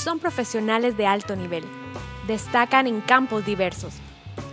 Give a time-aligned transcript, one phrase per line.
[0.00, 1.64] son profesionales de alto nivel.
[2.26, 3.94] Destacan en campos diversos,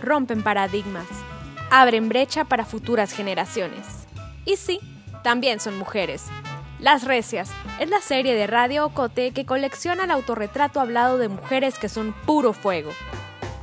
[0.02, 1.06] rompen paradigmas,
[1.70, 3.86] abren brecha para futuras generaciones.
[4.44, 4.78] Y sí,
[5.24, 6.26] también son mujeres.
[6.80, 7.50] Las Recias
[7.80, 12.14] es la serie de Radio Ocote que colecciona el autorretrato hablado de mujeres que son
[12.26, 12.90] puro fuego.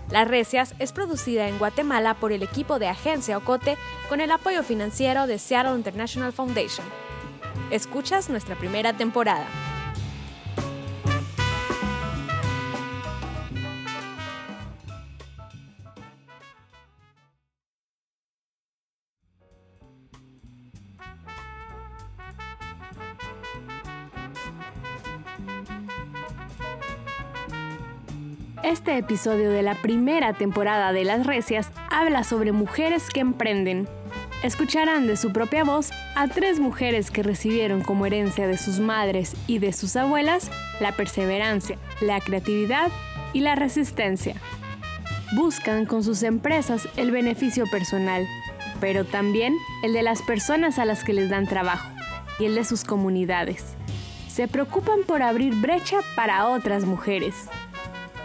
[0.10, 3.78] Las Recias es producida en Guatemala por el equipo de Agencia Ocote
[4.10, 6.86] con el apoyo financiero de Seattle International Foundation.
[7.72, 9.46] Escuchas nuestra primera temporada.
[28.96, 33.90] Este episodio de la primera temporada de Las Recias habla sobre mujeres que emprenden.
[34.42, 39.36] Escucharán de su propia voz a tres mujeres que recibieron como herencia de sus madres
[39.48, 42.90] y de sus abuelas la perseverancia, la creatividad
[43.34, 44.36] y la resistencia.
[45.36, 48.26] Buscan con sus empresas el beneficio personal,
[48.80, 51.90] pero también el de las personas a las que les dan trabajo
[52.40, 53.76] y el de sus comunidades.
[54.30, 57.50] Se preocupan por abrir brecha para otras mujeres.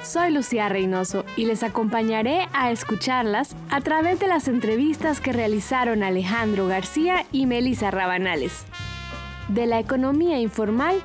[0.03, 6.03] Soy Lucía Reynoso y les acompañaré a escucharlas a través de las entrevistas que realizaron
[6.03, 8.65] Alejandro García y Melissa Rabanales.
[9.49, 10.97] De la economía informal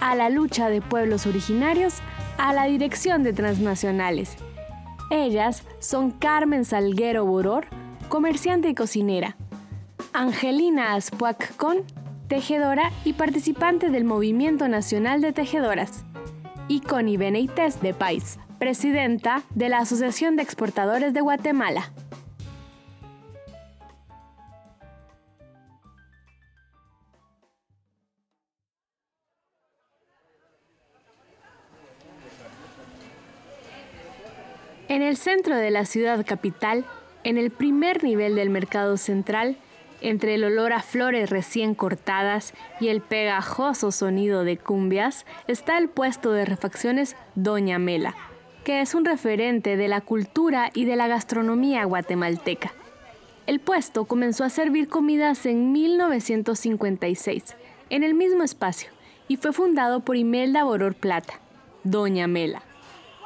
[0.00, 1.94] a la lucha de pueblos originarios
[2.38, 4.36] a la dirección de transnacionales.
[5.10, 7.66] Ellas son Carmen Salguero Boror,
[8.08, 9.36] comerciante y cocinera,
[10.12, 11.78] Angelina Aspuac Con,
[12.28, 16.04] tejedora y participante del Movimiento Nacional de Tejedoras,
[16.68, 21.90] y Connie Benítez de Pais, presidenta de la Asociación de Exportadores de Guatemala.
[34.88, 36.84] En el centro de la ciudad capital,
[37.24, 39.56] en el primer nivel del mercado central,
[40.04, 45.88] entre el olor a flores recién cortadas y el pegajoso sonido de cumbias, está el
[45.88, 48.14] puesto de refacciones Doña Mela,
[48.64, 52.72] que es un referente de la cultura y de la gastronomía guatemalteca.
[53.46, 57.56] El puesto comenzó a servir comidas en 1956,
[57.88, 58.90] en el mismo espacio,
[59.26, 61.40] y fue fundado por Imelda Boror Plata,
[61.82, 62.62] Doña Mela.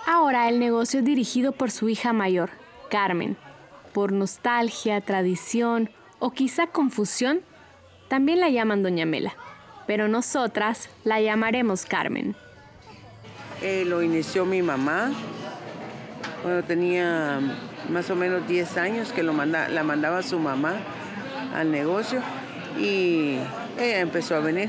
[0.07, 2.51] Ahora el negocio es dirigido por su hija mayor,
[2.89, 3.37] Carmen.
[3.93, 7.41] Por nostalgia, tradición o quizá confusión,
[8.09, 9.35] también la llaman Doña Mela,
[9.87, 12.35] pero nosotras la llamaremos Carmen.
[13.63, 15.11] Eh, lo inició mi mamá
[16.43, 17.41] cuando tenía
[17.91, 20.75] más o menos 10 años que lo manda, la mandaba su mamá
[21.55, 22.21] al negocio
[22.79, 23.39] y
[23.79, 24.69] ella empezó a venir.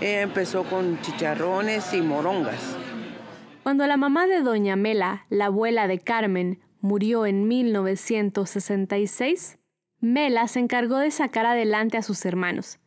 [0.00, 2.76] Ella empezó con chicharrones y morongas.
[3.64, 9.58] Cuando la mamá de Doña Mela, la abuela de Carmen, murió en 1966,
[10.00, 12.78] Mela se encargó de sacar adelante a sus hermanos.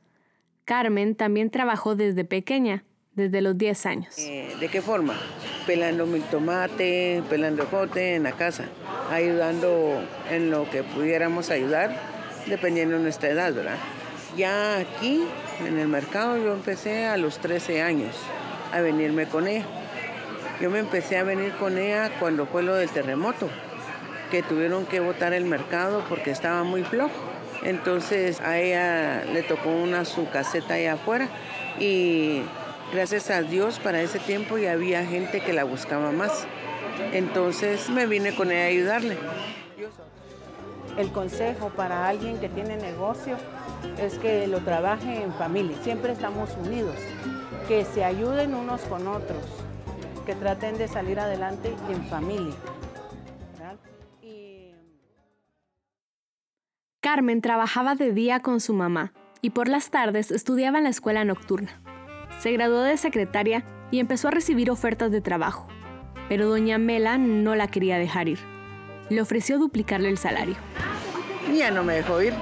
[0.63, 4.17] Carmen también trabajó desde pequeña desde los 10 años.
[4.17, 5.19] Eh, ¿De qué forma?
[5.67, 8.65] Pelando mil tomate, pelando jote en la casa,
[9.09, 11.95] ayudando en lo que pudiéramos ayudar,
[12.47, 13.77] dependiendo de nuestra edad, ¿verdad?
[14.37, 15.25] Ya aquí,
[15.65, 18.15] en el mercado, yo empecé a los 13 años
[18.71, 19.65] a venirme con ella.
[20.61, 23.49] Yo me empecé a venir con ella cuando fue lo del terremoto,
[24.31, 27.13] que tuvieron que botar el mercado porque estaba muy flojo.
[27.63, 31.27] Entonces a ella le tocó una su caseta allá afuera
[31.79, 32.41] y
[32.93, 36.45] Gracias a Dios para ese tiempo ya había gente que la buscaba más.
[37.13, 39.17] Entonces me vine con ella a ayudarle.
[40.97, 43.37] El consejo para alguien que tiene negocio
[43.97, 45.77] es que lo trabaje en familia.
[45.83, 46.97] Siempre estamos unidos.
[47.69, 49.41] Que se ayuden unos con otros.
[50.25, 52.55] Que traten de salir adelante en familia.
[57.13, 59.11] Carmen trabajaba de día con su mamá
[59.41, 61.81] y por las tardes estudiaba en la escuela nocturna.
[62.39, 65.67] Se graduó de secretaria y empezó a recibir ofertas de trabajo,
[66.29, 68.39] pero doña Mela no la quería dejar ir.
[69.09, 70.55] Le ofreció duplicarle el salario.
[71.53, 72.33] Ya no me dejó ir.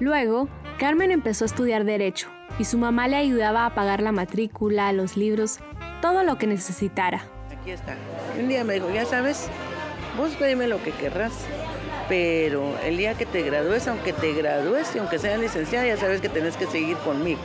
[0.00, 2.28] Luego, Carmen empezó a estudiar derecho
[2.58, 5.60] y su mamá le ayudaba a pagar la matrícula, los libros,
[6.02, 7.24] todo lo que necesitara.
[7.58, 7.96] Aquí está.
[8.38, 9.48] Un día me dijo, ya sabes,
[10.18, 11.32] vos pedime lo que querrás,
[12.08, 16.20] pero el día que te gradúes, aunque te gradúes y aunque seas licenciada, ya sabes
[16.20, 17.40] que tenés que seguir conmigo.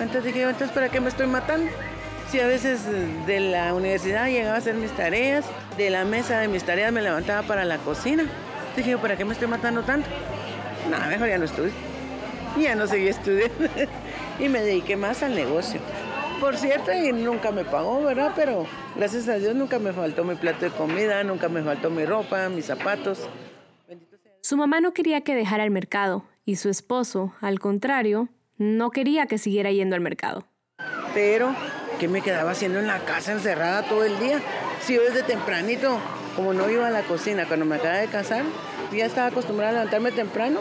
[0.00, 1.70] Entonces dije, entonces ¿para qué me estoy matando?
[2.30, 2.80] Si a veces
[3.26, 5.44] de la universidad llegaba a hacer mis tareas,
[5.76, 8.24] de la mesa de mis tareas me levantaba para la cocina.
[8.76, 10.08] Dije, ¿para qué me estoy matando tanto?
[10.90, 11.72] Nada, mejor ya no estudié.
[12.56, 13.68] Y ya no seguí estudiando.
[14.40, 15.80] y me dediqué más al negocio.
[16.40, 18.32] Por cierto, y nunca me pagó, ¿verdad?
[18.36, 22.04] Pero gracias a Dios nunca me faltó mi plato de comida, nunca me faltó mi
[22.04, 23.28] ropa, mis zapatos.
[24.46, 28.28] Su mamá no quería que dejara el mercado y su esposo, al contrario,
[28.58, 30.46] no quería que siguiera yendo al mercado.
[31.14, 31.52] Pero,
[31.98, 34.38] ¿qué me quedaba haciendo en la casa encerrada todo el día?
[34.82, 35.98] Si yo desde tempranito,
[36.36, 38.44] como no iba a la cocina cuando me acababa de casar,
[38.92, 40.60] ya estaba acostumbrada a levantarme temprano.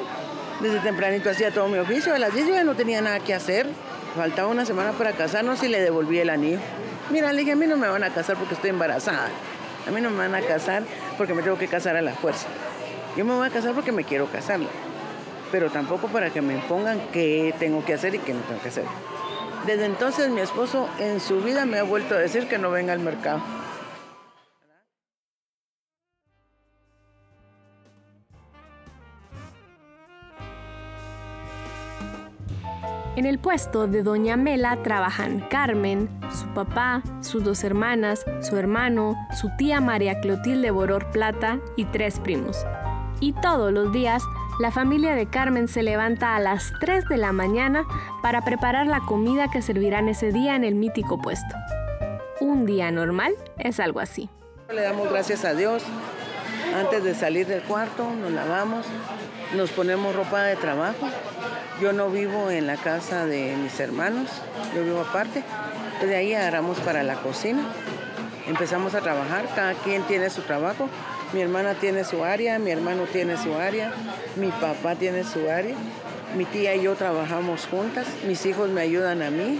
[0.61, 2.15] Desde tempranito hacía todo mi oficio.
[2.15, 3.67] A las 10 yo ya no tenía nada que hacer.
[4.15, 6.57] Faltaba una semana para casarnos y le devolví el anillo.
[7.11, 9.29] Mira, le dije, a mí no me van a casar porque estoy embarazada.
[9.87, 10.81] A mí no me van a casar
[11.19, 12.47] porque me tengo que casar a la fuerza.
[13.15, 14.59] Yo me voy a casar porque me quiero casar.
[15.51, 18.69] Pero tampoco para que me impongan qué tengo que hacer y qué no tengo que
[18.69, 18.85] hacer.
[19.65, 22.93] Desde entonces mi esposo en su vida me ha vuelto a decir que no venga
[22.93, 23.41] al mercado.
[33.15, 39.15] En el puesto de Doña Mela trabajan Carmen, su papá, sus dos hermanas, su hermano,
[39.39, 42.65] su tía María Clotilde Boror Plata y tres primos.
[43.19, 44.23] Y todos los días,
[44.59, 47.85] la familia de Carmen se levanta a las 3 de la mañana
[48.21, 51.55] para preparar la comida que servirán ese día en el mítico puesto.
[52.39, 54.29] Un día normal es algo así.
[54.69, 55.83] Le damos gracias a Dios.
[56.75, 58.85] Antes de salir del cuarto, nos lavamos,
[59.55, 61.07] nos ponemos ropa de trabajo
[61.81, 64.29] yo no vivo en la casa de mis hermanos,
[64.73, 65.43] yo vivo aparte.
[66.01, 67.63] De ahí agarramos para la cocina.
[68.47, 70.87] Empezamos a trabajar, cada quien tiene su trabajo.
[71.35, 73.91] Mi hermana tiene su área, mi hermano tiene su área,
[74.37, 75.75] mi papá tiene su área,
[76.37, 79.59] mi tía y yo trabajamos juntas, mis hijos me ayudan a mí,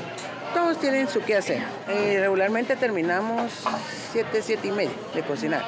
[0.54, 1.62] todos tienen su qué hacer.
[1.89, 3.51] Eh, regularmente terminamos
[4.13, 5.66] 7, 7 y media de cocinar.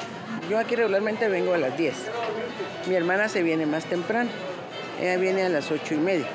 [0.50, 1.94] Yo aquí regularmente vengo a las 10.
[2.88, 4.30] Mi hermana se viene más temprano.
[5.02, 6.28] Ella viene a las ocho y media.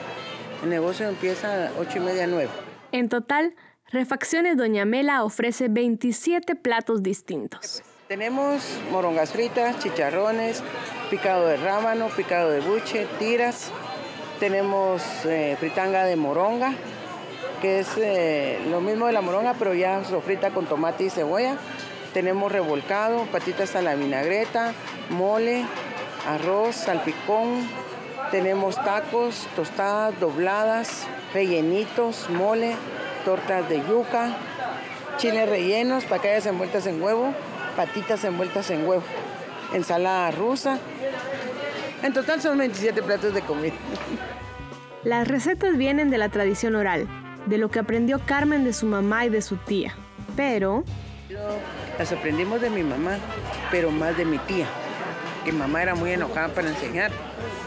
[0.62, 2.50] El negocio empieza a ocho y media, nueve.
[2.92, 3.54] En total,
[3.90, 7.82] Refacciones Doña Mela ofrece 27 platos distintos.
[8.12, 10.62] Tenemos morongas fritas, chicharrones,
[11.08, 13.70] picado de rábano, picado de buche, tiras.
[14.38, 16.74] Tenemos eh, fritanga de moronga,
[17.62, 21.56] que es eh, lo mismo de la moronga, pero ya sofrita con tomate y cebolla.
[22.12, 24.74] Tenemos revolcado, patitas a la vinagreta,
[25.08, 25.64] mole,
[26.28, 27.66] arroz, salpicón,
[28.30, 32.74] tenemos tacos, tostadas dobladas, rellenitos, mole,
[33.24, 34.36] tortas de yuca,
[35.16, 37.32] chiles rellenos, pacayas envueltas en huevo,
[37.76, 39.02] patitas envueltas en huevo,
[39.72, 40.78] ensalada rusa.
[42.02, 43.74] En total son 27 platos de comida.
[45.04, 47.08] Las recetas vienen de la tradición oral,
[47.46, 49.94] de lo que aprendió Carmen de su mamá y de su tía.
[50.36, 50.84] Pero...
[51.98, 53.18] Las aprendimos de mi mamá,
[53.70, 54.66] pero más de mi tía,
[55.44, 57.10] que mamá era muy enojada para enseñar.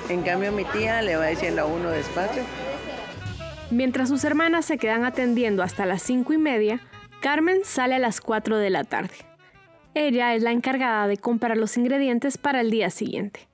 [0.10, 2.44] En cambio, mi tía le va diciendo a uno despacio.
[3.72, 6.80] Mientras sus hermanas se quedan atendiendo hasta las cinco y media,
[7.22, 9.16] Carmen sale a las 4 de la tarde.
[9.98, 13.48] Ella es la encargada de comprar los ingredientes para el día siguiente.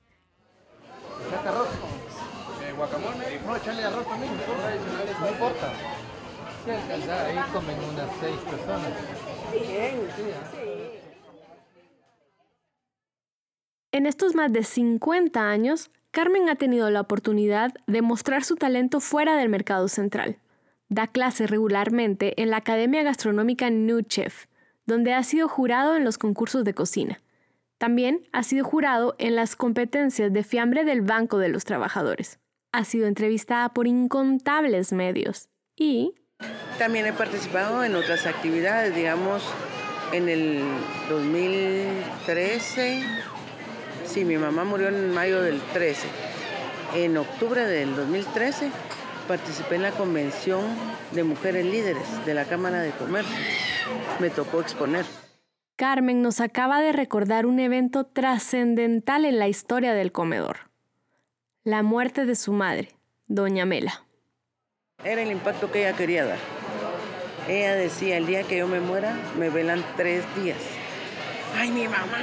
[13.92, 19.00] En estos más de 50 años, Carmen ha tenido la oportunidad de mostrar su talento
[19.00, 20.40] fuera del mercado central.
[20.90, 24.48] Da clases regularmente en la Academia Gastronómica New Chef,
[24.86, 27.22] donde ha sido jurado en los concursos de cocina.
[27.78, 32.40] También ha sido jurado en las competencias de fiambre del Banco de los Trabajadores.
[32.72, 36.14] Ha sido entrevistada por incontables medios y...
[36.78, 39.44] También he participado en otras actividades, digamos,
[40.12, 40.64] en el
[41.10, 43.04] 2013
[44.12, 46.06] Sí, mi mamá murió en mayo del 13.
[46.96, 48.70] En octubre del 2013
[49.32, 50.62] participé en la convención
[51.14, 53.34] de mujeres líderes de la Cámara de Comercio.
[54.20, 55.06] Me tocó exponer.
[55.78, 60.70] Carmen nos acaba de recordar un evento trascendental en la historia del comedor.
[61.64, 62.90] La muerte de su madre,
[63.28, 64.04] Doña Mela.
[65.02, 66.40] Era el impacto que ella quería dar.
[67.48, 70.60] Ella decía, el día que yo me muera, me velan tres días.
[71.56, 72.20] Ay, mi mamá,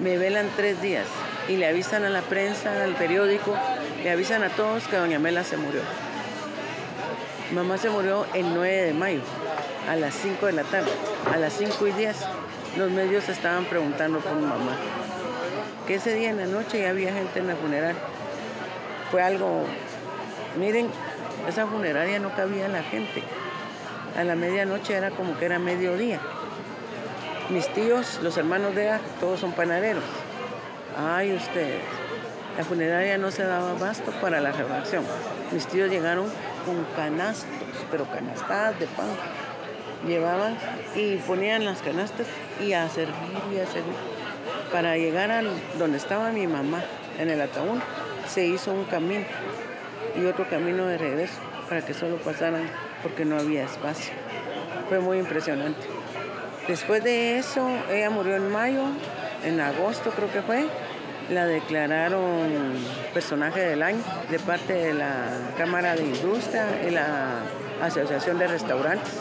[0.00, 1.06] me velan tres días
[1.50, 3.56] y le avisan a la prensa, al periódico,
[4.04, 5.80] le avisan a todos que doña Mela se murió.
[7.52, 9.22] Mamá se murió el 9 de mayo,
[9.88, 10.92] a las 5 de la tarde.
[11.34, 12.16] A las 5 y 10
[12.76, 14.76] los medios estaban preguntando por mamá.
[15.88, 17.96] Que ese día en la noche ya había gente en la funeral.
[19.10, 19.64] Fue algo,
[20.56, 20.88] miren,
[21.48, 23.24] esa funeraria no cabía la gente.
[24.16, 26.20] A la medianoche era como que era mediodía.
[27.48, 30.04] Mis tíos, los hermanos de ella, todos son panaderos.
[30.96, 31.82] Ay, ustedes,
[32.56, 35.04] la funeraria no se daba abasto para la refacción.
[35.52, 36.26] Mis tíos llegaron
[36.66, 37.46] con canastos,
[37.90, 39.08] pero canastadas de pan,
[40.06, 40.56] llevaban
[40.94, 42.26] y ponían las canastas
[42.60, 43.14] y a servir
[43.52, 43.94] y a servir.
[44.72, 45.42] Para llegar a
[45.78, 46.82] donde estaba mi mamá,
[47.18, 47.78] en el ataúd,
[48.28, 49.24] se hizo un camino
[50.16, 51.34] y otro camino de regreso
[51.68, 52.68] para que solo pasaran
[53.02, 54.12] porque no había espacio.
[54.88, 55.86] Fue muy impresionante.
[56.66, 58.84] Después de eso, ella murió en mayo,
[59.44, 60.66] en agosto creo que fue,
[61.30, 62.74] la declararon
[63.14, 67.40] personaje del año de parte de la Cámara de Industria y la
[67.82, 69.16] Asociación de Restaurantes.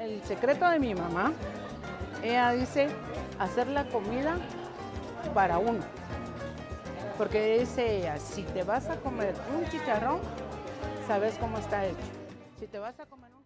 [0.00, 1.32] El secreto de mi mamá,
[2.22, 2.88] ella dice
[3.38, 4.36] hacer la comida
[5.34, 5.80] para uno.
[7.16, 10.20] Porque dice ella, si te vas a comer un chicharrón,
[11.06, 11.96] sabes cómo está hecho.
[12.60, 13.44] Si te vas a comer un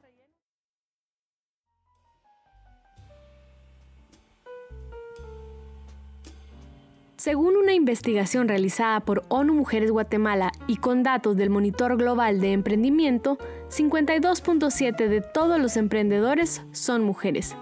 [7.22, 12.50] Según una investigación realizada por ONU Mujeres Guatemala y con datos del Monitor Global de
[12.50, 13.38] Emprendimiento,
[13.68, 17.54] 52.7 de todos los emprendedores son mujeres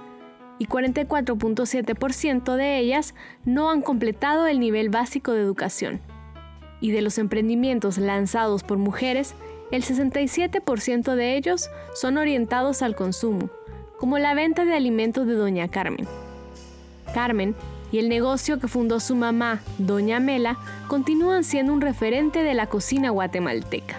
[0.58, 3.14] y 44.7% de ellas
[3.44, 6.00] no han completado el nivel básico de educación.
[6.80, 9.34] Y de los emprendimientos lanzados por mujeres,
[9.70, 13.50] el 67% de ellos son orientados al consumo,
[13.98, 16.08] como la venta de alimentos de Doña Carmen.
[17.12, 17.54] Carmen
[17.92, 20.56] y el negocio que fundó su mamá, Doña Mela,
[20.88, 23.96] continúan siendo un referente de la cocina guatemalteca.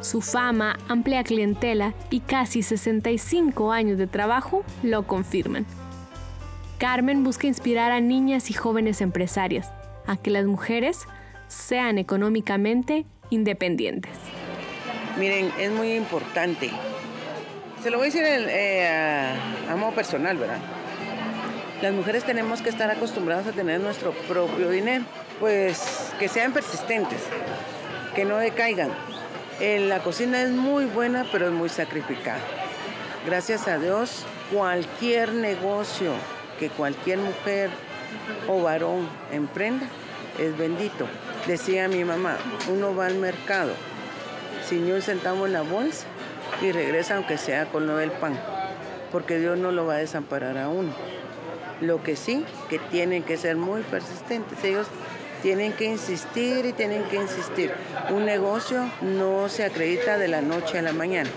[0.00, 5.66] Su fama, amplia clientela y casi 65 años de trabajo lo confirman.
[6.78, 9.72] Carmen busca inspirar a niñas y jóvenes empresarias
[10.06, 11.06] a que las mujeres
[11.48, 14.12] sean económicamente independientes.
[15.18, 16.70] Miren, es muy importante.
[17.82, 18.86] Se lo voy a decir eh,
[19.68, 20.58] a, modo personal, ¿verdad?
[21.82, 25.04] Las mujeres tenemos que estar acostumbradas a tener nuestro propio dinero.
[25.38, 27.20] Pues que sean persistentes,
[28.16, 28.90] que no decaigan.
[29.60, 32.40] la cocina es muy buena, pero es muy sacrificada.
[33.24, 36.12] Gracias a Dios, cualquier negocio
[36.58, 37.70] que cualquier mujer
[38.48, 39.86] o varón emprenda
[40.38, 41.06] es bendito.
[41.46, 42.36] Decía mi mamá,
[42.68, 43.72] uno va al mercado
[44.68, 46.06] sin un centavo en la bolsa
[46.60, 48.38] y regresa aunque sea con lo del pan,
[49.12, 50.92] porque Dios no lo va a desamparar a uno.
[51.80, 54.62] Lo que sí, que tienen que ser muy persistentes.
[54.64, 54.86] Ellos
[55.42, 57.72] tienen que insistir y tienen que insistir.
[58.10, 61.30] Un negocio no se acredita de la noche a la mañana.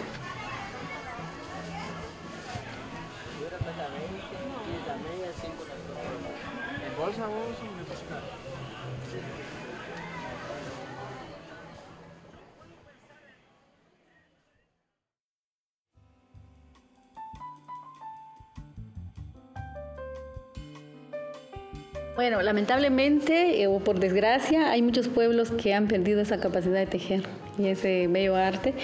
[22.22, 26.86] Bueno, lamentablemente eh, o por desgracia hay muchos pueblos que han perdido esa capacidad de
[26.86, 27.24] tejer
[27.58, 28.76] y ese bello arte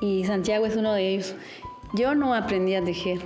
[0.00, 1.34] y Santiago es uno de ellos.
[1.94, 3.18] Yo no aprendí a tejer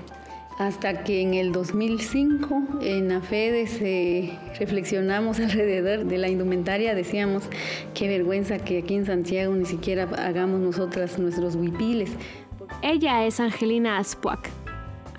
[0.59, 7.43] hasta que en el 2005 en AFEDES eh, reflexionamos alrededor de la indumentaria, decíamos
[7.93, 12.13] qué vergüenza que aquí en Santiago ni siquiera hagamos nosotras nuestros huipiles.
[12.81, 14.60] Ella es Angelina Aspuac.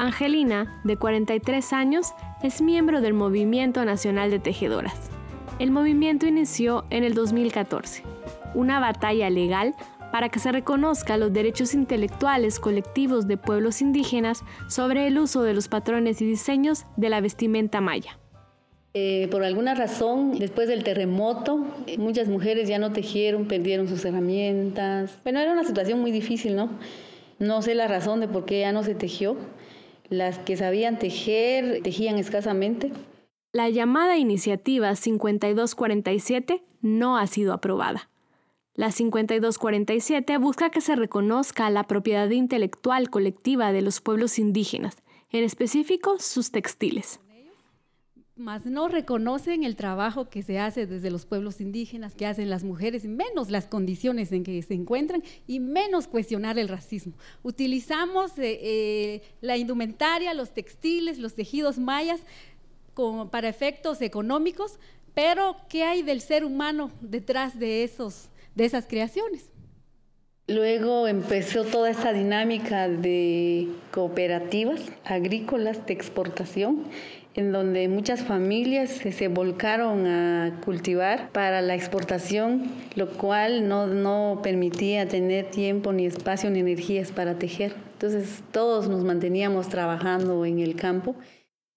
[0.02, 5.12] Angelina, de 43 años, es miembro del Movimiento Nacional de Tejedoras.
[5.60, 8.02] El movimiento inició en el 2014,
[8.56, 9.76] una batalla legal
[10.12, 15.54] para que se reconozca los derechos intelectuales colectivos de pueblos indígenas sobre el uso de
[15.54, 18.18] los patrones y diseños de la vestimenta maya.
[18.96, 21.64] Eh, por alguna razón, después del terremoto,
[22.00, 25.20] muchas mujeres ya no tejieron, perdieron sus herramientas.
[25.22, 26.72] Bueno, era una situación muy difícil, ¿no?
[27.38, 29.38] No sé la razón de por qué ya no se tejió.
[30.12, 32.92] Las que sabían tejer, tejían escasamente.
[33.54, 38.10] La llamada iniciativa 5247 no ha sido aprobada.
[38.74, 44.98] La 5247 busca que se reconozca la propiedad intelectual colectiva de los pueblos indígenas,
[45.30, 47.22] en específico sus textiles
[48.42, 52.64] mas no reconocen el trabajo que se hace desde los pueblos indígenas, que hacen las
[52.64, 57.14] mujeres, menos las condiciones en que se encuentran y menos cuestionar el racismo.
[57.44, 62.20] Utilizamos eh, eh, la indumentaria, los textiles, los tejidos mayas
[63.32, 64.80] para efectos económicos,
[65.14, 69.50] pero ¿qué hay del ser humano detrás de, esos, de esas creaciones?
[70.48, 76.84] Luego empezó toda esta dinámica de cooperativas agrícolas de exportación
[77.34, 82.64] en donde muchas familias se volcaron a cultivar para la exportación,
[82.96, 87.76] lo cual no, no permitía tener tiempo, ni espacio, ni energías para tejer.
[87.94, 91.16] Entonces todos nos manteníamos trabajando en el campo.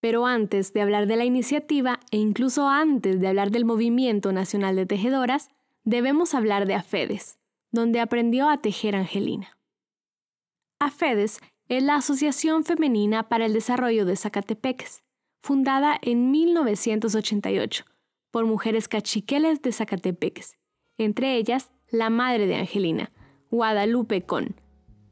[0.00, 4.74] Pero antes de hablar de la iniciativa e incluso antes de hablar del Movimiento Nacional
[4.76, 5.50] de Tejedoras,
[5.84, 7.38] debemos hablar de AFEDES,
[7.70, 9.56] donde aprendió a tejer Angelina.
[10.80, 15.03] AFEDES es la Asociación Femenina para el Desarrollo de Zacatepeques,
[15.44, 17.84] fundada en 1988
[18.30, 20.56] por mujeres cachiqueles de Zacatepeques,
[20.96, 23.12] entre ellas la madre de Angelina,
[23.50, 24.56] Guadalupe Con.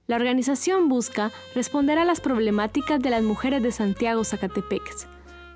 [0.06, 5.06] La organización busca responder a las problemáticas de las mujeres de Santiago Zacatepeques,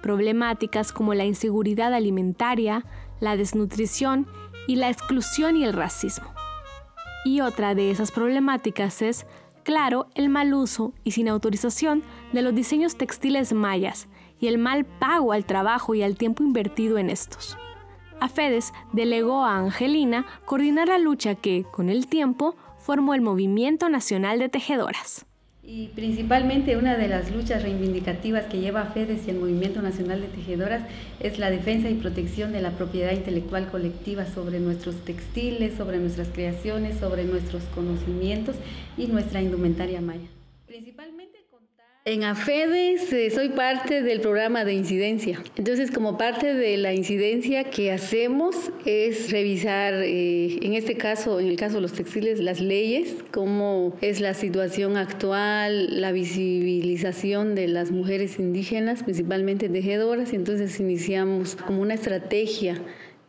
[0.03, 2.85] problemáticas como la inseguridad alimentaria,
[3.19, 4.27] la desnutrición
[4.67, 6.35] y la exclusión y el racismo.
[7.25, 9.25] Y otra de esas problemáticas es,
[9.63, 12.03] claro, el mal uso y sin autorización
[12.35, 14.07] de los diseños textiles mayas
[14.41, 17.57] y el mal pago al trabajo y al tiempo invertido en estos.
[18.21, 24.39] AFEDES delegó a Angelina coordinar la lucha que, con el tiempo, formó el Movimiento Nacional
[24.39, 25.27] de Tejedoras.
[25.69, 30.29] Y principalmente una de las luchas reivindicativas que lleva FEDES y el Movimiento Nacional de
[30.29, 30.85] Tejedoras
[31.19, 36.29] es la defensa y protección de la propiedad intelectual colectiva sobre nuestros textiles, sobre nuestras
[36.29, 38.55] creaciones, sobre nuestros conocimientos
[38.97, 40.29] y nuestra indumentaria maya.
[40.67, 41.46] Principalmente
[42.07, 45.43] en AFEDES soy parte del programa de incidencia.
[45.57, 51.49] Entonces, como parte de la incidencia que hacemos es revisar, eh, en este caso, en
[51.49, 57.67] el caso de los textiles, las leyes, cómo es la situación actual, la visibilización de
[57.67, 60.33] las mujeres indígenas, principalmente tejedoras.
[60.33, 62.81] Entonces iniciamos como una estrategia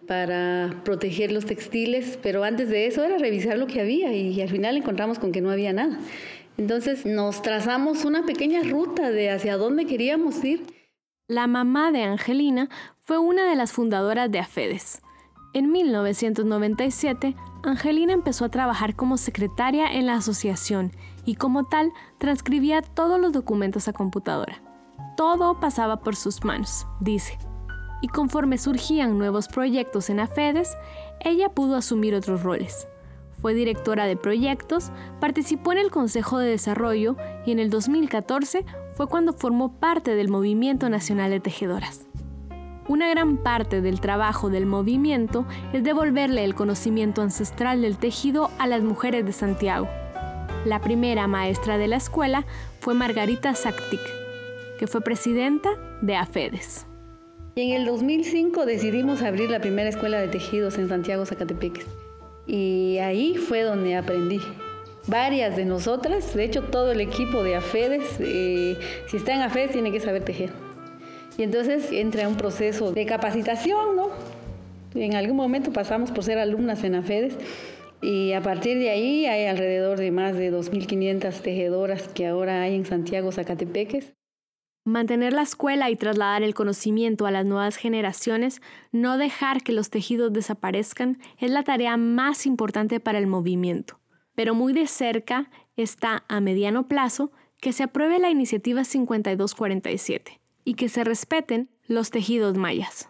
[0.08, 4.50] para proteger los textiles, pero antes de eso era revisar lo que había y al
[4.50, 6.00] final encontramos con que no había nada.
[6.58, 10.66] Entonces nos trazamos una pequeña ruta de hacia dónde queríamos ir.
[11.28, 12.70] La mamá de Angelina
[13.02, 15.02] fue una de las fundadoras de AFEDES.
[15.54, 20.92] En 1997, Angelina empezó a trabajar como secretaria en la asociación
[21.26, 24.62] y como tal transcribía todos los documentos a computadora.
[25.16, 27.38] Todo pasaba por sus manos, dice.
[28.02, 30.76] Y conforme surgían nuevos proyectos en AFEDES,
[31.22, 32.88] ella pudo asumir otros roles.
[33.40, 37.16] Fue directora de proyectos, participó en el Consejo de Desarrollo
[37.46, 38.66] y en el 2014
[38.96, 42.08] fue cuando formó parte del Movimiento Nacional de Tejedoras.
[42.88, 48.66] Una gran parte del trabajo del movimiento es devolverle el conocimiento ancestral del tejido a
[48.66, 49.88] las mujeres de Santiago.
[50.66, 52.46] La primera maestra de la escuela
[52.80, 54.00] fue Margarita Saktik,
[54.80, 55.70] que fue presidenta
[56.02, 56.88] de AFEDES.
[57.56, 61.86] Y en el 2005 decidimos abrir la primera escuela de tejidos en Santiago, Zacatepeques.
[62.48, 64.40] Y ahí fue donde aprendí.
[65.08, 69.72] Varias de nosotras, de hecho todo el equipo de AFEDES, eh, si está en AFEDES
[69.72, 70.50] tiene que saber tejer.
[71.38, 74.10] Y entonces entra un proceso de capacitación, ¿no?
[74.96, 77.38] En algún momento pasamos por ser alumnas en AFEDES
[78.02, 82.76] y a partir de ahí hay alrededor de más de 2.500 tejedoras que ahora hay
[82.76, 84.17] en Santiago, Zacatepeques.
[84.88, 88.62] Mantener la escuela y trasladar el conocimiento a las nuevas generaciones,
[88.94, 94.00] no dejar que los tejidos desaparezcan, es la tarea más importante para el movimiento.
[94.34, 100.76] Pero muy de cerca está a mediano plazo que se apruebe la iniciativa 5247 y
[100.76, 103.10] que se respeten los tejidos mayas.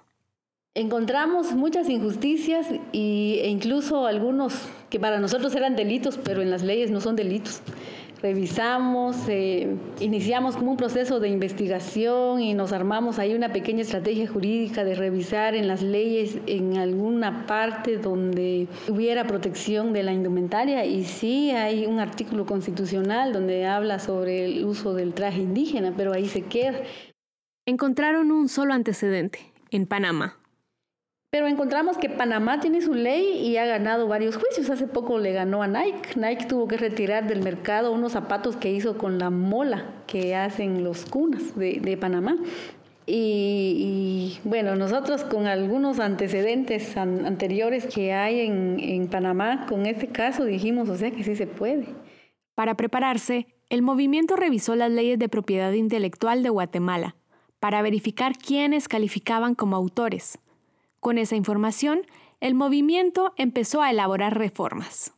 [0.73, 6.89] Encontramos muchas injusticias e incluso algunos que para nosotros eran delitos, pero en las leyes
[6.89, 7.61] no son delitos
[8.21, 14.27] revisamos, eh, iniciamos como un proceso de investigación y nos armamos ahí una pequeña estrategia
[14.27, 20.85] jurídica de revisar en las leyes en alguna parte donde hubiera protección de la indumentaria
[20.85, 26.13] y sí hay un artículo constitucional donde habla sobre el uso del traje indígena, pero
[26.13, 26.79] ahí se queda.
[27.65, 30.37] Encontraron un solo antecedente, en Panamá.
[31.29, 34.69] Pero encontramos que Panamá tiene su ley y ha ganado varios juicios.
[34.69, 36.15] Hace poco le ganó a Nike.
[36.15, 40.85] Nike tuvo que retirar del mercado unos zapatos que hizo con la mola que hacen
[40.85, 42.37] los cunas de, Panamá.
[43.05, 50.45] Y, bueno, nosotros con algunos antecedentes anteriores que hay en, en Panamá, con este caso
[50.45, 51.87] dijimos, o sea que sí se puede.
[52.55, 57.15] Para prepararse, el movimiento revisó las leyes de propiedad intelectual de Guatemala
[57.59, 60.39] para verificar quiénes calificaban como autores
[61.07, 62.01] con esa información,
[62.41, 65.13] el movimiento empezó a elaborar reformas.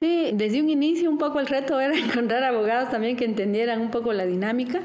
[0.00, 3.90] Sí, desde un inicio un poco el reto era encontrar abogados también que entendieran un
[3.90, 4.80] poco la dinámica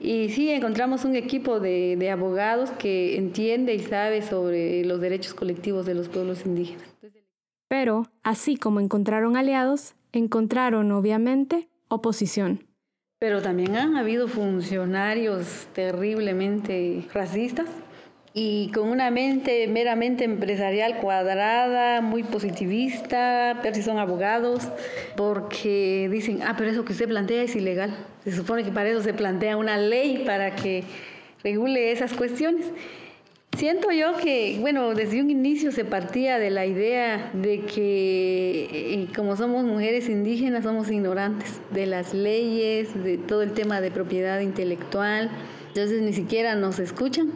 [0.00, 5.32] y sí encontramos un equipo de, de abogados que entiende y sabe sobre los derechos
[5.32, 6.88] colectivos de los pueblos indígenas.
[7.68, 12.66] Pero, así como encontraron aliados, encontraron obviamente oposición.
[13.20, 17.68] Pero también han habido funcionarios terriblemente racistas
[18.34, 24.68] y con una mente meramente empresarial cuadrada, muy positivista, pero si son abogados,
[25.16, 27.94] porque dicen, ah, pero eso que usted plantea es ilegal.
[28.24, 30.84] Se supone que para eso se plantea una ley para que
[31.44, 32.66] regule esas cuestiones.
[33.58, 39.08] Siento yo que, bueno, desde un inicio se partía de la idea de que eh,
[39.14, 44.40] como somos mujeres indígenas somos ignorantes de las leyes, de todo el tema de propiedad
[44.40, 45.30] intelectual,
[45.68, 47.34] entonces ni siquiera nos escuchan.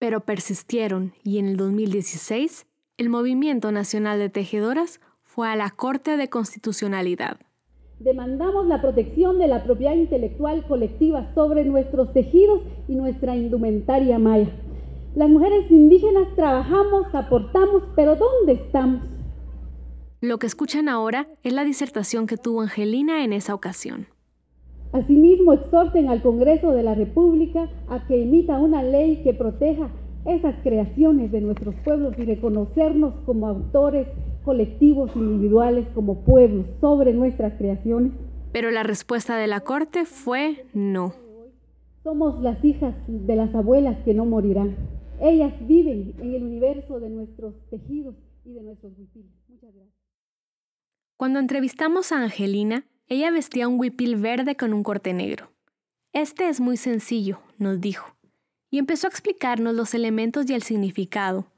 [0.00, 6.16] Pero persistieron y en el 2016 el Movimiento Nacional de Tejedoras fue a la Corte
[6.16, 7.38] de Constitucionalidad.
[7.98, 14.50] Demandamos la protección de la propiedad intelectual colectiva sobre nuestros tejidos y nuestra indumentaria maya.
[15.14, 19.02] Las mujeres indígenas trabajamos, aportamos, pero ¿dónde estamos?
[20.22, 24.06] Lo que escuchan ahora es la disertación que tuvo Angelina en esa ocasión.
[24.92, 29.90] Asimismo, exhorten al Congreso de la República a que emita una ley que proteja
[30.24, 34.08] esas creaciones de nuestros pueblos y reconocernos como autores
[34.44, 38.12] colectivos individuales, como pueblos, sobre nuestras creaciones.
[38.52, 41.14] Pero la respuesta de la Corte fue no.
[42.02, 44.76] Somos las hijas de las abuelas que no morirán.
[45.20, 49.30] Ellas viven en el universo de nuestros tejidos y de nuestros huipiles.
[49.48, 49.94] Muchas gracias.
[51.16, 55.50] Cuando entrevistamos a Angelina, ella vestía un huipil verde con un corte negro.
[56.12, 58.14] Este es muy sencillo, nos dijo,
[58.70, 61.50] y empezó a explicarnos los elementos y el significado.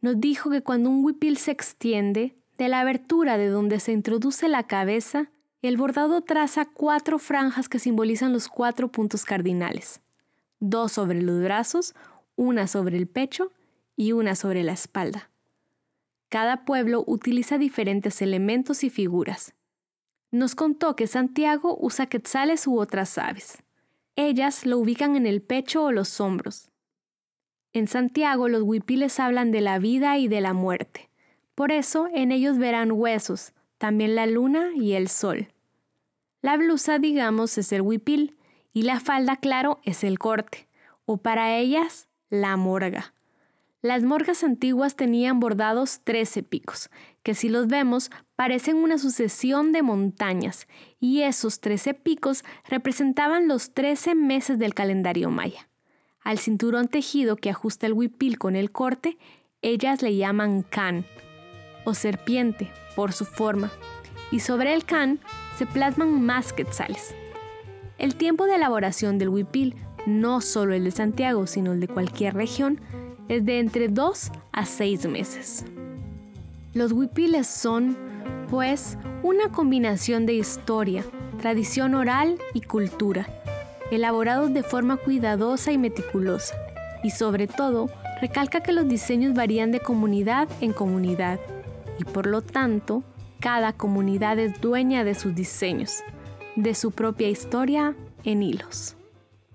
[0.00, 4.48] Nos dijo que cuando un huipil se extiende, de la abertura de donde se introduce
[4.48, 5.30] la cabeza,
[5.60, 10.00] el bordado traza cuatro franjas que simbolizan los cuatro puntos cardinales,
[10.60, 11.94] dos sobre los brazos,
[12.36, 13.52] una sobre el pecho
[13.96, 15.28] y una sobre la espalda.
[16.30, 19.55] Cada pueblo utiliza diferentes elementos y figuras.
[20.30, 23.62] Nos contó que Santiago usa quetzales u otras aves.
[24.16, 26.70] Ellas lo ubican en el pecho o los hombros.
[27.72, 31.10] En Santiago los huipiles hablan de la vida y de la muerte.
[31.54, 35.48] Por eso en ellos verán huesos, también la luna y el sol.
[36.40, 38.36] La blusa, digamos, es el huipil
[38.72, 40.68] y la falda, claro, es el corte,
[41.04, 43.14] o para ellas, la morga.
[43.86, 46.90] Las morgas antiguas tenían bordados trece picos,
[47.22, 50.66] que si los vemos parecen una sucesión de montañas,
[50.98, 55.68] y esos trece picos representaban los trece meses del calendario maya.
[56.20, 59.18] Al cinturón tejido que ajusta el huipil con el corte,
[59.62, 61.06] ellas le llaman can,
[61.84, 63.70] o serpiente, por su forma,
[64.32, 65.20] y sobre el can
[65.58, 67.14] se plasman más quetzales.
[67.98, 72.34] El tiempo de elaboración del huipil no solo el de Santiago, sino el de cualquier
[72.34, 72.80] región,
[73.28, 75.64] es de entre 2 a 6 meses.
[76.74, 77.96] Los huipiles son,
[78.50, 81.04] pues, una combinación de historia,
[81.40, 83.26] tradición oral y cultura,
[83.90, 86.54] elaborados de forma cuidadosa y meticulosa,
[87.02, 87.88] y sobre todo,
[88.20, 91.38] recalca que los diseños varían de comunidad en comunidad,
[91.98, 93.02] y por lo tanto,
[93.40, 96.02] cada comunidad es dueña de sus diseños,
[96.56, 98.95] de su propia historia en hilos.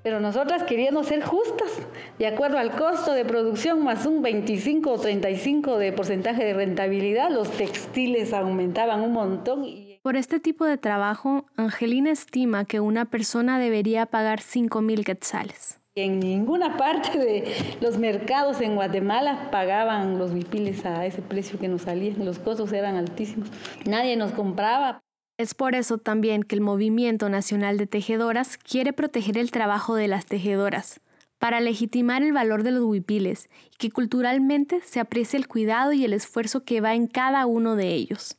[0.03, 1.71] Pero nosotras queriendo ser justas,
[2.17, 7.29] de acuerdo al costo de producción más un 25 o 35 de porcentaje de rentabilidad,
[7.29, 9.65] los textiles aumentaban un montón.
[10.01, 15.79] Por este tipo de trabajo, Angelina estima que una persona debería pagar 5 mil quetzales.
[15.93, 21.67] En ninguna parte de los mercados en Guatemala pagaban los bipiles a ese precio que
[21.67, 22.13] nos salía.
[22.17, 23.49] Los costos eran altísimos.
[23.85, 25.03] Nadie nos compraba.
[25.41, 30.07] Es por eso también que el Movimiento Nacional de Tejedoras quiere proteger el trabajo de
[30.07, 31.01] las tejedoras,
[31.39, 36.05] para legitimar el valor de los huipiles y que culturalmente se aprecie el cuidado y
[36.05, 38.37] el esfuerzo que va en cada uno de ellos.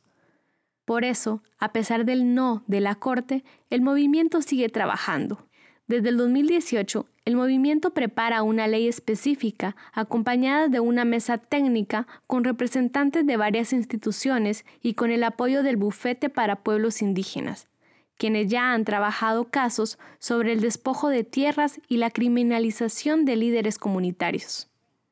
[0.85, 5.49] Por eso, a pesar del no de la Corte, el movimiento sigue trabajando.
[5.87, 12.43] Desde el 2018, el movimiento prepara una ley específica acompañada de una mesa técnica con
[12.43, 17.69] representantes de varias instituciones y con el apoyo del Bufete para Pueblos Indígenas,
[18.17, 23.77] quienes ya han trabajado casos sobre el despojo de tierras y la criminalización de líderes
[23.77, 24.67] comunitarios.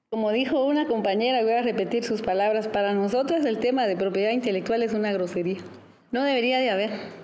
[0.09, 4.31] Como dijo una compañera, voy a repetir sus palabras, para nosotras el tema de propiedad
[4.31, 5.59] intelectual es una grosería.
[6.11, 7.20] No debería de haber.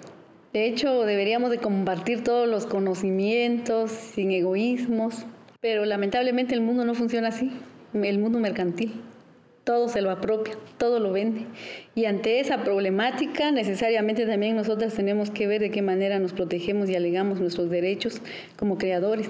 [0.53, 5.25] De hecho, deberíamos de compartir todos los conocimientos sin egoísmos,
[5.59, 7.51] pero lamentablemente el mundo no funciona así,
[7.93, 8.93] el mundo mercantil.
[9.65, 11.41] Todo se lo apropia, todo lo vende.
[11.93, 16.89] Y ante esa problemática, necesariamente también nosotras tenemos que ver de qué manera nos protegemos
[16.89, 18.21] y alegamos nuestros derechos
[18.55, 19.29] como creadores.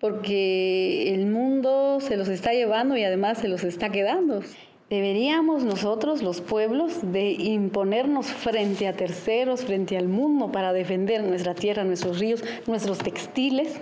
[0.00, 4.42] Porque el mundo se los está llevando y además se los está quedando.
[4.90, 11.54] Deberíamos nosotros, los pueblos, de imponernos frente a terceros, frente al mundo, para defender nuestra
[11.54, 13.80] tierra, nuestros ríos, nuestros textiles.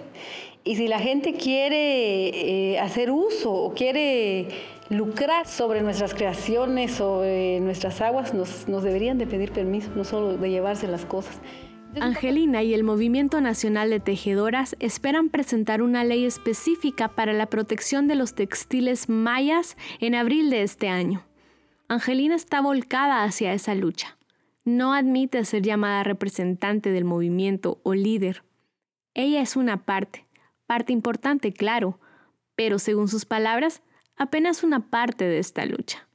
[0.64, 4.48] Y si la gente quiere eh, hacer uso o quiere
[4.88, 10.36] lucrar sobre nuestras creaciones, sobre nuestras aguas, nos, nos deberían de pedir permiso, no solo
[10.36, 11.38] de llevarse las cosas.
[12.00, 18.06] Angelina y el Movimiento Nacional de Tejedoras esperan presentar una ley específica para la protección
[18.06, 21.26] de los textiles mayas en abril de este año.
[21.88, 24.18] Angelina está volcada hacia esa lucha.
[24.64, 28.42] No admite ser llamada representante del movimiento o líder.
[29.14, 30.26] Ella es una parte,
[30.66, 31.98] parte importante, claro,
[32.56, 33.82] pero según sus palabras,
[34.16, 36.08] apenas una parte de esta lucha.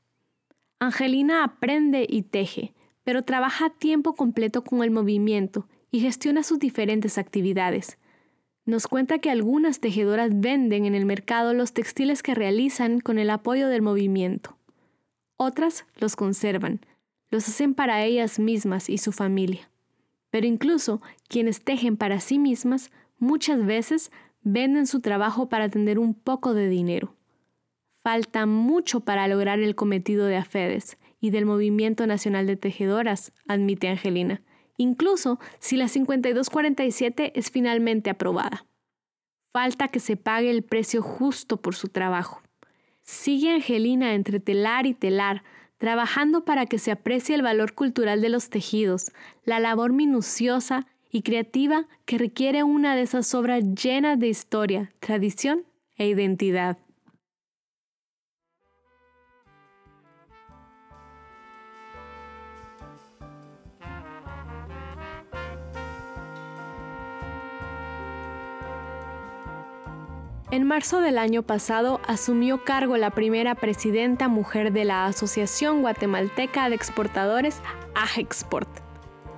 [0.80, 6.60] Angelina aprende y teje, pero trabaja a tiempo completo con el movimiento y gestiona sus
[6.60, 7.98] diferentes actividades.
[8.66, 13.30] Nos cuenta que algunas tejedoras venden en el mercado los textiles que realizan con el
[13.30, 14.58] apoyo del movimiento.
[15.36, 16.80] Otras los conservan,
[17.32, 19.70] los hacen para ellas mismas y su familia.
[20.30, 24.12] Pero incluso quienes tejen para sí mismas muchas veces
[24.44, 27.16] venden su trabajo para tener un poco de dinero.
[28.04, 33.88] Falta mucho para lograr el cometido de AFEDES y del Movimiento Nacional de Tejedoras, admite
[33.88, 34.42] Angelina,
[34.76, 38.66] incluso si la 5247 es finalmente aprobada.
[39.54, 42.42] Falta que se pague el precio justo por su trabajo.
[43.04, 45.44] Sigue Angelina entre telar y telar,
[45.78, 49.12] trabajando para que se aprecie el valor cultural de los tejidos,
[49.44, 55.66] la labor minuciosa y creativa que requiere una de esas obras llenas de historia, tradición
[55.98, 56.78] e identidad.
[70.52, 76.68] En marzo del año pasado asumió cargo la primera presidenta mujer de la Asociación Guatemalteca
[76.68, 77.62] de Exportadores,
[77.96, 78.68] AGEXPORT.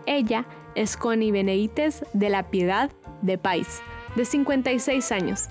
[0.08, 2.90] Ella es Connie Beneites de La Piedad
[3.22, 3.84] de País,
[4.16, 5.50] de 56 años,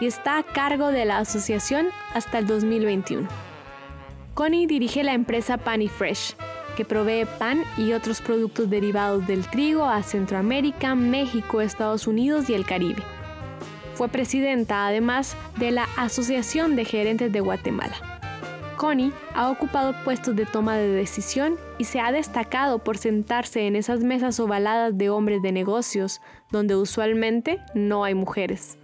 [0.00, 3.28] y está a cargo de la asociación hasta el 2021.
[4.34, 6.34] Connie dirige la empresa Pani Fresh,
[6.76, 12.54] que provee pan y otros productos derivados del trigo a Centroamérica, México, Estados Unidos y
[12.54, 13.04] el Caribe.
[13.94, 17.94] Fue presidenta además de la Asociación de Gerentes de Guatemala.
[18.76, 23.76] Connie ha ocupado puestos de toma de decisión y se ha destacado por sentarse en
[23.76, 28.78] esas mesas ovaladas de hombres de negocios, donde usualmente no hay mujeres.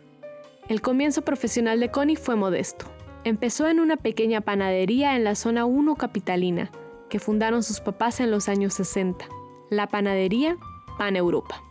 [0.69, 2.87] El comienzo profesional de Connie fue modesto.
[3.25, 6.71] Empezó en una pequeña panadería en la zona 1 capitalina,
[7.09, 9.27] que fundaron sus papás en los años 60,
[9.69, 10.57] la panadería
[10.97, 11.63] Pan Europa.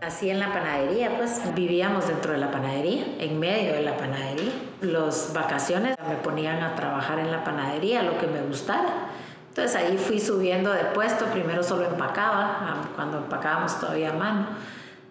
[0.00, 4.50] Así en la panadería, pues vivíamos dentro de la panadería, en medio de la panadería.
[4.80, 9.10] Las vacaciones me ponían a trabajar en la panadería, lo que me gustara.
[9.50, 14.46] Entonces ahí fui subiendo de puesto, primero solo empacaba, cuando empacábamos todavía a mano.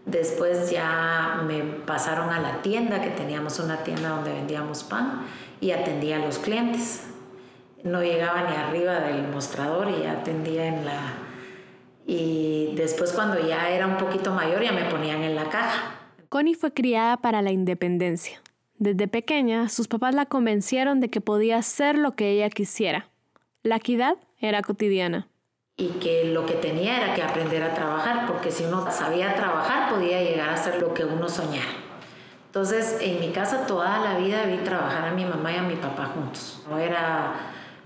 [0.08, 5.22] Después ya me pasaron a la tienda, que teníamos una tienda donde vendíamos pan
[5.62, 7.06] y atendía a los clientes.
[7.84, 11.29] No llegaba ni arriba del mostrador y atendía en la,
[12.10, 15.94] y después cuando ya era un poquito mayor ya me ponían en la caja.
[16.28, 18.42] Connie fue criada para la independencia.
[18.80, 23.10] Desde pequeña, sus papás la convencieron de que podía hacer lo que ella quisiera.
[23.62, 25.28] La equidad era cotidiana.
[25.78, 29.92] Y que lo que tenía era que aprender a trabajar, porque si uno sabía trabajar
[29.92, 31.70] podía llegar a hacer lo que uno soñara.
[32.48, 35.76] Entonces, en mi casa toda la vida vi trabajar a mi mamá y a mi
[35.76, 36.64] papá juntos.
[36.68, 37.36] No era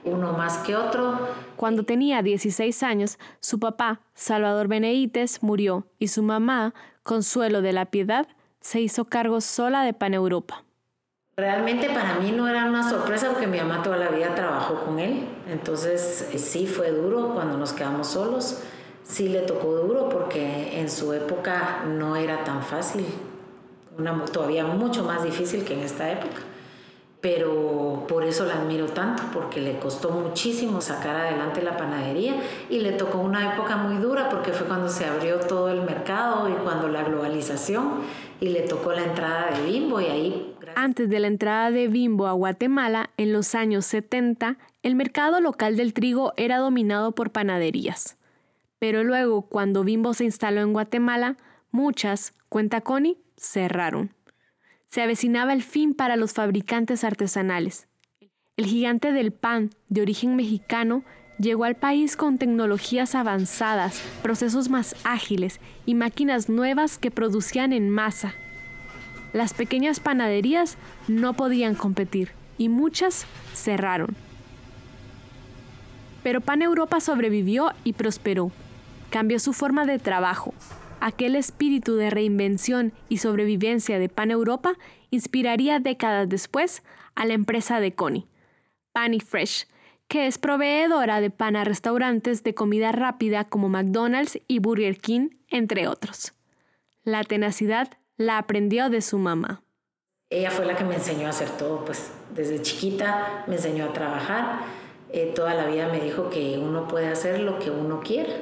[0.06, 1.20] uno más que otro.
[1.56, 7.86] Cuando tenía 16 años, su papá, Salvador Beneites, murió y su mamá, Consuelo de la
[7.86, 8.28] Piedad,
[8.62, 10.64] se hizo cargo sola de Pan Europa.
[11.36, 15.00] Realmente para mí no era una sorpresa porque mi mamá toda la vida trabajó con
[15.00, 15.28] él.
[15.50, 18.62] Entonces eh, sí fue duro cuando nos quedamos solos.
[19.04, 23.06] Sí le tocó duro porque en su época no era tan fácil.
[23.98, 26.42] Una, todavía mucho más difícil que en esta época
[27.24, 32.36] pero por eso la admiro tanto, porque le costó muchísimo sacar adelante la panadería
[32.70, 36.50] y le tocó una época muy dura porque fue cuando se abrió todo el mercado
[36.50, 38.02] y cuando la globalización
[38.42, 40.56] y le tocó la entrada de Bimbo y ahí...
[40.76, 45.78] Antes de la entrada de Bimbo a Guatemala, en los años 70, el mercado local
[45.78, 48.18] del trigo era dominado por panaderías.
[48.80, 51.38] Pero luego, cuando Bimbo se instaló en Guatemala,
[51.72, 54.12] muchas, cuenta Connie, cerraron
[54.94, 57.88] se avecinaba el fin para los fabricantes artesanales.
[58.58, 61.04] El gigante del pan, de origen mexicano,
[61.40, 67.90] llegó al país con tecnologías avanzadas, procesos más ágiles y máquinas nuevas que producían en
[67.90, 68.36] masa.
[69.34, 70.78] Las pequeñas panaderías
[71.08, 72.30] no podían competir
[72.60, 73.26] y muchas
[73.56, 74.16] cerraron.
[76.22, 78.52] Pero Pan Europa sobrevivió y prosperó.
[79.10, 80.54] Cambió su forma de trabajo,
[81.04, 84.76] aquel espíritu de reinvención y sobrevivencia de Pan Europa
[85.12, 86.82] inspiraría décadas después
[87.14, 88.26] a la empresa de Connie,
[88.94, 89.68] Pan Fresh,
[90.08, 95.32] que es proveedora de pan a restaurantes de comida rápida como McDonald's y Burger King,
[95.50, 96.32] entre otros.
[97.04, 99.62] La tenacidad la aprendió de su mamá.
[100.30, 103.94] Ella fue la que me enseñó a hacer todo, pues desde chiquita me enseñó a
[103.94, 104.62] trabajar.
[105.12, 108.34] Eh, toda la vida me dijo que uno puede hacer lo que uno quiera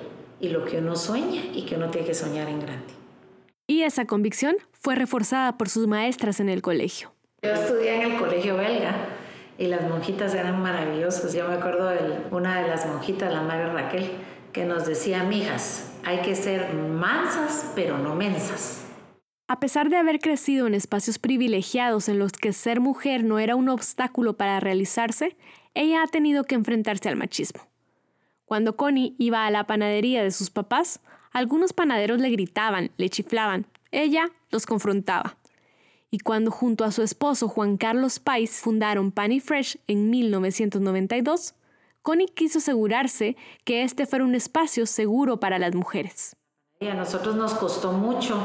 [0.41, 2.93] y lo que uno sueña y que uno tiene que soñar en grande.
[3.67, 7.13] Y esa convicción fue reforzada por sus maestras en el colegio.
[7.41, 8.93] Yo estudié en el colegio belga
[9.57, 11.33] y las monjitas eran maravillosas.
[11.33, 14.11] Yo me acuerdo de una de las monjitas, la madre Raquel,
[14.51, 18.83] que nos decía, mijas, hay que ser mansas pero no mensas.
[19.47, 23.55] A pesar de haber crecido en espacios privilegiados en los que ser mujer no era
[23.55, 25.35] un obstáculo para realizarse,
[25.73, 27.70] ella ha tenido que enfrentarse al machismo.
[28.51, 30.99] Cuando Connie iba a la panadería de sus papás,
[31.31, 33.65] algunos panaderos le gritaban, le chiflaban.
[33.91, 35.37] Ella los confrontaba.
[36.09, 41.53] Y cuando junto a su esposo Juan Carlos Pais fundaron Pan Fresh en 1992,
[42.01, 46.35] Connie quiso asegurarse que este fuera un espacio seguro para las mujeres.
[46.81, 48.35] A nosotros nos costó mucho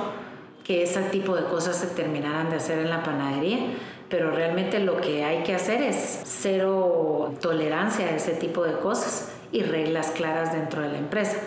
[0.62, 3.59] que ese tipo de cosas se terminaran de hacer en la panadería,
[4.09, 9.33] pero realmente lo que hay que hacer es cero tolerancia a ese tipo de cosas
[9.53, 11.38] y reglas claras dentro de la empresa.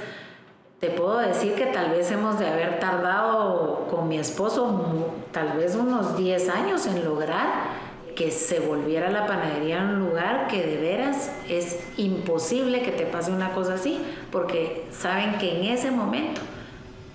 [0.79, 5.75] Te puedo decir que tal vez hemos de haber tardado con mi esposo tal vez
[5.75, 11.31] unos 10 años en lograr que se volviera la panadería un lugar que de veras
[11.47, 13.99] es imposible que te pase una cosa así,
[14.31, 16.41] porque saben que en ese momento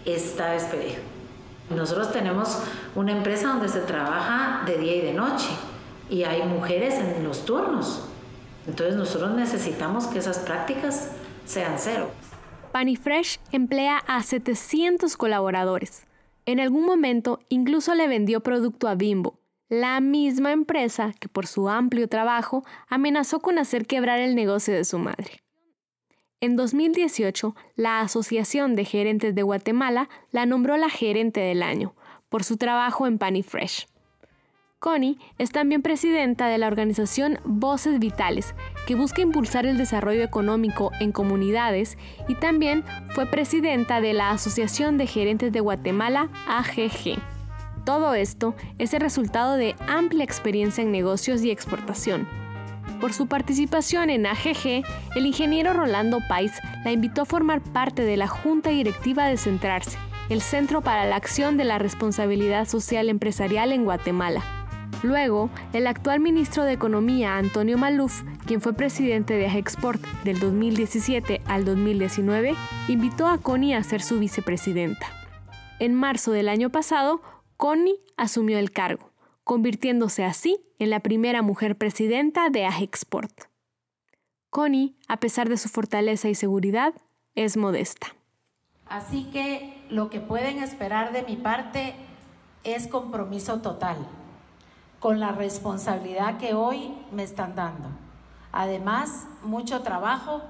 [0.06, 1.13] está despedido.
[1.70, 2.62] Nosotros tenemos
[2.94, 5.48] una empresa donde se trabaja de día y de noche
[6.10, 8.04] y hay mujeres en los turnos.
[8.66, 11.10] Entonces nosotros necesitamos que esas prácticas
[11.46, 12.10] sean cero.
[12.72, 16.06] Panifresh emplea a 700 colaboradores.
[16.46, 21.68] En algún momento incluso le vendió producto a Bimbo, la misma empresa que por su
[21.68, 25.43] amplio trabajo amenazó con hacer quebrar el negocio de su madre.
[26.44, 31.94] En 2018, la Asociación de Gerentes de Guatemala la nombró la gerente del año
[32.28, 33.88] por su trabajo en Panifresh.
[34.78, 38.54] Connie es también presidenta de la organización Voces Vitales,
[38.86, 41.96] que busca impulsar el desarrollo económico en comunidades
[42.28, 47.22] y también fue presidenta de la Asociación de Gerentes de Guatemala, AGG.
[47.86, 52.43] Todo esto es el resultado de amplia experiencia en negocios y exportación.
[53.00, 54.82] Por su participación en AGG,
[55.14, 56.52] el ingeniero Rolando Pais
[56.84, 61.16] la invitó a formar parte de la Junta Directiva de Centrarse, el Centro para la
[61.16, 64.42] Acción de la Responsabilidad Social Empresarial en Guatemala.
[65.02, 71.42] Luego, el actual ministro de Economía, Antonio Maluf, quien fue presidente de Agexport del 2017
[71.44, 72.54] al 2019,
[72.88, 75.06] invitó a Connie a ser su vicepresidenta.
[75.78, 77.20] En marzo del año pasado,
[77.58, 79.10] Connie asumió el cargo,
[79.44, 83.44] convirtiéndose así en la primera mujer presidenta de Agexport.
[84.50, 86.94] Connie, a pesar de su fortaleza y seguridad,
[87.34, 88.08] es modesta.
[88.86, 91.94] Así que lo que pueden esperar de mi parte
[92.64, 93.96] es compromiso total
[95.04, 97.90] con la responsabilidad que hoy me están dando.
[98.52, 100.40] Además, mucho trabajo,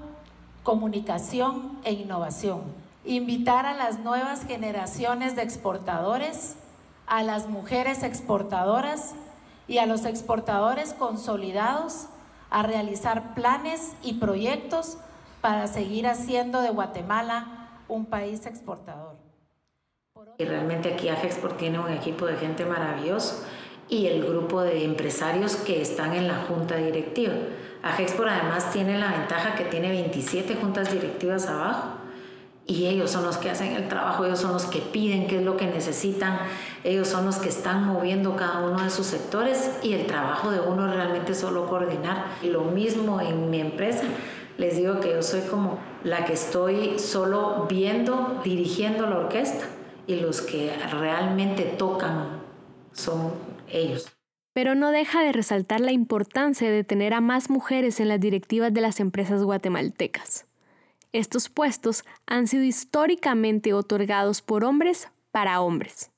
[0.63, 2.63] comunicación e innovación.
[3.05, 6.57] Invitar a las nuevas generaciones de exportadores,
[7.07, 9.15] a las mujeres exportadoras
[9.67, 12.07] y a los exportadores consolidados
[12.51, 14.99] a realizar planes y proyectos
[15.41, 19.17] para seguir haciendo de Guatemala un país exportador.
[20.39, 23.45] Y realmente aquí AGEXPORT tiene un equipo de gente maravilloso
[23.89, 27.35] y el grupo de empresarios que están en la junta directiva.
[27.83, 32.04] Agexport además tiene la ventaja que tiene 27 juntas directivas abajo
[32.67, 35.43] y ellos son los que hacen el trabajo, ellos son los que piden qué es
[35.43, 36.39] lo que necesitan,
[36.83, 40.61] ellos son los que están moviendo cada uno de sus sectores y el trabajo de
[40.61, 42.25] uno realmente es solo coordinar.
[42.43, 44.05] Y lo mismo en mi empresa,
[44.57, 49.67] les digo que yo soy como la que estoy solo viendo, dirigiendo la orquesta
[50.07, 52.41] y los que realmente tocan
[52.93, 53.33] son
[53.69, 54.09] ellos.
[54.55, 58.73] Pero no deja de resaltar la importancia de tener a más mujeres en las directivas
[58.73, 60.47] de las empresas guatemaltecas.
[61.15, 66.11] Estos puestos han sido históricamente otorgados por hombres para hombres.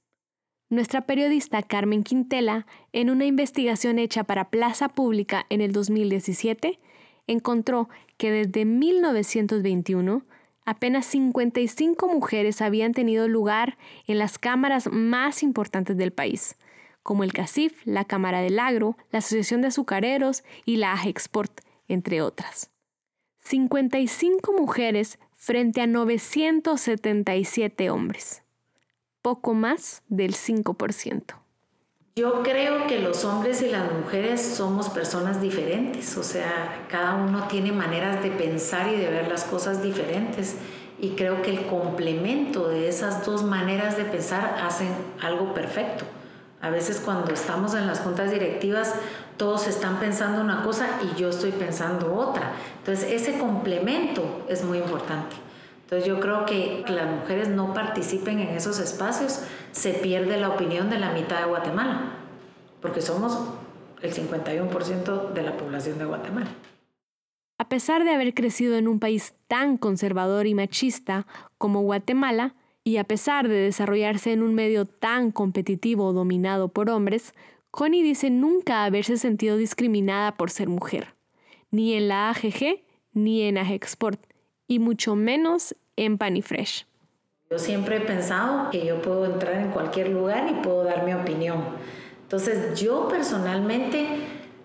[0.70, 6.80] Nuestra periodista Carmen Quintela, en una investigación hecha para Plaza Pública en el 2017,
[7.26, 10.24] encontró que desde 1921
[10.64, 13.76] apenas 55 mujeres habían tenido lugar
[14.07, 16.57] en las cámaras más importantes del país,
[17.03, 22.22] como el CACIF, la Cámara del Agro, la Asociación de Azucareros y la AGEXPORT, entre
[22.22, 22.70] otras.
[23.49, 28.42] 55 mujeres frente a 977 hombres,
[29.22, 31.22] poco más del 5%.
[32.16, 37.47] Yo creo que los hombres y las mujeres somos personas diferentes, o sea, cada uno
[37.47, 40.57] tiene maneras de pensar y de ver las cosas diferentes
[40.99, 44.88] y creo que el complemento de esas dos maneras de pensar hacen
[45.20, 46.05] algo perfecto.
[46.61, 48.94] A veces cuando estamos en las juntas directivas
[49.36, 52.52] todos están pensando una cosa y yo estoy pensando otra.
[52.78, 55.36] Entonces ese complemento es muy importante.
[55.82, 60.90] Entonces yo creo que las mujeres no participen en esos espacios, se pierde la opinión
[60.90, 62.12] de la mitad de Guatemala,
[62.80, 63.38] porque somos
[64.02, 66.48] el 51% de la población de Guatemala.
[67.59, 71.26] A pesar de haber crecido en un país tan conservador y machista
[71.57, 72.54] como Guatemala,
[72.87, 77.34] y a pesar de desarrollarse en un medio tan competitivo dominado por hombres,
[77.72, 81.16] Connie dice nunca haberse sentido discriminada por ser mujer,
[81.72, 84.20] ni en la AGG ni en AGEXPORT
[84.68, 86.87] y mucho menos en Panifresh.
[87.51, 91.12] Yo siempre he pensado que yo puedo entrar en cualquier lugar y puedo dar mi
[91.12, 91.64] opinión.
[92.22, 94.07] Entonces yo personalmente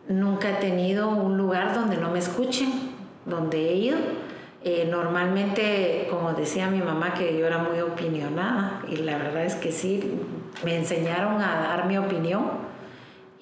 [0.07, 2.69] nunca he tenido un lugar donde no me escuchen,
[3.25, 3.97] donde he ido.
[4.63, 9.55] Eh, normalmente, como decía mi mamá, que yo era muy opinionada y la verdad es
[9.55, 10.19] que sí,
[10.63, 12.71] me enseñaron a dar mi opinión.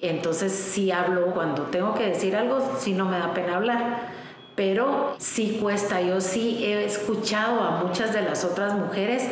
[0.00, 4.20] Entonces sí hablo cuando tengo que decir algo, sí no me da pena hablar
[4.60, 6.02] pero sí cuesta.
[6.02, 9.26] Yo sí he escuchado a muchas de las otras mujeres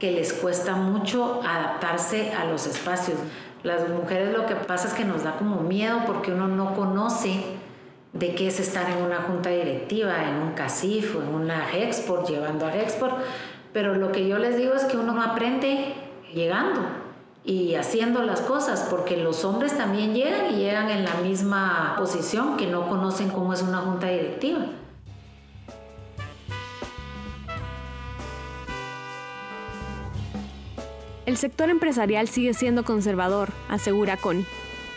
[0.00, 3.16] que les cuesta mucho adaptarse a los espacios.
[3.62, 7.44] Las mujeres lo que pasa es que nos da como miedo porque uno no conoce
[8.12, 12.28] de qué es estar en una junta directiva, en un CACIF o en una Export,
[12.28, 13.16] llevando a Export.
[13.72, 15.94] Pero lo que yo les digo es que uno aprende
[16.32, 16.80] llegando
[17.44, 22.56] y haciendo las cosas, porque los hombres también llegan y llegan en la misma posición
[22.56, 24.66] que no conocen cómo es una junta directiva.
[31.24, 34.44] El sector empresarial sigue siendo conservador, asegura Connie.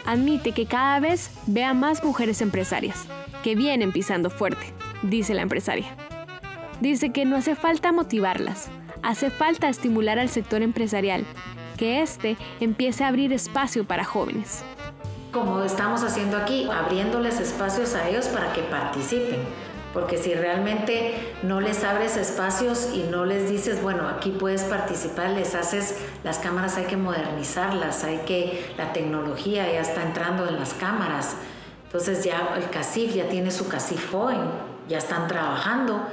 [0.05, 3.05] Admite que cada vez vea más mujeres empresarias,
[3.43, 5.95] que vienen pisando fuerte, dice la empresaria.
[6.79, 8.69] Dice que no hace falta motivarlas,
[9.01, 11.25] hace falta estimular al sector empresarial
[11.77, 14.63] que éste empiece a abrir espacio para jóvenes.
[15.31, 19.39] Como estamos haciendo aquí, abriéndoles espacios a ellos para que participen.
[19.95, 25.31] Porque si realmente no les abres espacios y no les dices, bueno, aquí puedes participar,
[25.31, 30.57] les haces, las cámaras hay que modernizarlas, hay que, la tecnología ya está entrando en
[30.57, 31.37] las cámaras.
[31.85, 34.37] Entonces ya el CACIF ya tiene su CACIF joven,
[34.87, 36.07] ya están trabajando.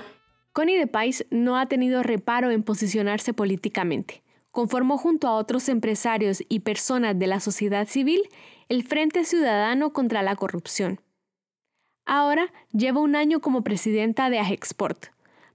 [0.55, 4.22] Connie de Pais no ha tenido reparo en posicionarse políticamente
[4.53, 8.22] conformó junto a otros empresarios y personas de la sociedad civil
[8.68, 11.01] el Frente Ciudadano contra la Corrupción.
[12.05, 15.07] Ahora lleva un año como presidenta de Agexport.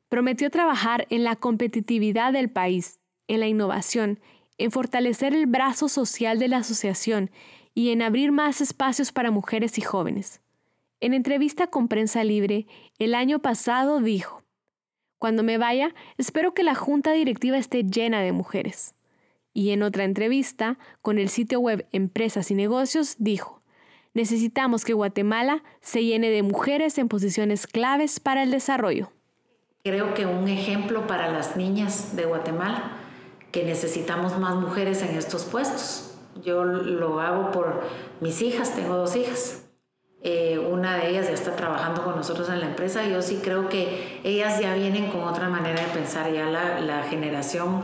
[0.10, 4.20] Prometió trabajar en la competitividad del país, en la innovación,
[4.58, 7.30] en fortalecer el brazo social de la asociación
[7.74, 10.42] y en abrir más espacios para mujeres y jóvenes.
[11.00, 12.66] En entrevista con Prensa Libre,
[12.98, 14.42] el año pasado dijo,
[15.20, 18.96] cuando me vaya, espero que la junta directiva esté llena de mujeres.
[19.54, 23.57] Y en otra entrevista con el sitio web Empresas y Negocios dijo,
[24.18, 29.12] necesitamos que Guatemala se llene de mujeres en posiciones claves para el desarrollo.
[29.84, 32.98] Creo que un ejemplo para las niñas de Guatemala,
[33.52, 36.16] que necesitamos más mujeres en estos puestos.
[36.44, 37.84] Yo lo hago por
[38.20, 39.64] mis hijas, tengo dos hijas.
[40.24, 43.08] Eh, una de ellas ya está trabajando con nosotros en la empresa.
[43.08, 46.34] Yo sí creo que ellas ya vienen con otra manera de pensar.
[46.34, 47.84] Ya la, la generación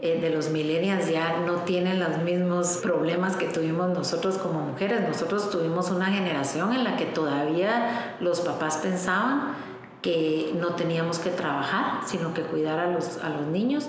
[0.00, 5.00] eh, de los millennials ya no tienen los mismos problemas que tuvimos nosotros como mujeres.
[5.00, 9.54] Nosotros tuvimos una generación en la que todavía los papás pensaban
[10.00, 13.88] que no teníamos que trabajar, sino que cuidar a los, a los niños.